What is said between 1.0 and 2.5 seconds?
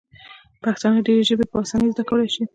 ډیري ژبي په اسانۍ زده کولای سي.